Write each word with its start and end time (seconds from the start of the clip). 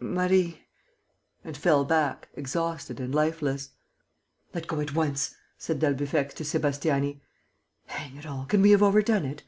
Marie...." 0.00 0.66
and 1.44 1.56
fell 1.56 1.84
back, 1.84 2.28
exhausted 2.34 2.98
and 2.98 3.14
lifeless. 3.14 3.70
"Let 4.52 4.66
go 4.66 4.80
at 4.80 4.92
once!" 4.92 5.36
said 5.56 5.78
d'Albufex 5.78 6.34
to 6.34 6.42
Sébastiani. 6.42 7.20
"Hang 7.86 8.16
it 8.16 8.26
all, 8.26 8.44
can 8.46 8.60
we 8.60 8.72
have 8.72 8.82
overdone 8.82 9.24
it?" 9.24 9.44